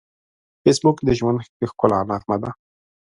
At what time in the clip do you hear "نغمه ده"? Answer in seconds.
2.09-2.49